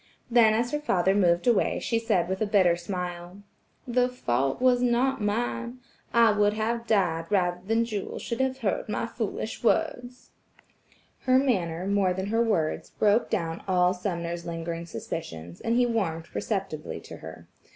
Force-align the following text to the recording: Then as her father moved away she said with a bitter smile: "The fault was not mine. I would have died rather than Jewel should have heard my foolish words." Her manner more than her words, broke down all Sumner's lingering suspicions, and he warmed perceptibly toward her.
Then 0.31 0.55
as 0.55 0.71
her 0.71 0.79
father 0.79 1.13
moved 1.13 1.45
away 1.45 1.77
she 1.77 1.99
said 1.99 2.27
with 2.27 2.41
a 2.41 2.47
bitter 2.47 2.75
smile: 2.75 3.43
"The 3.87 4.09
fault 4.09 4.59
was 4.59 4.81
not 4.81 5.21
mine. 5.21 5.77
I 6.11 6.31
would 6.31 6.53
have 6.53 6.87
died 6.87 7.27
rather 7.29 7.59
than 7.67 7.85
Jewel 7.85 8.17
should 8.17 8.41
have 8.41 8.57
heard 8.61 8.89
my 8.89 9.05
foolish 9.05 9.63
words." 9.63 10.31
Her 11.27 11.37
manner 11.37 11.85
more 11.85 12.15
than 12.15 12.29
her 12.29 12.41
words, 12.41 12.89
broke 12.89 13.29
down 13.29 13.61
all 13.67 13.93
Sumner's 13.93 14.43
lingering 14.43 14.87
suspicions, 14.87 15.61
and 15.61 15.75
he 15.75 15.85
warmed 15.85 16.25
perceptibly 16.33 16.99
toward 16.99 17.21
her. 17.21 17.47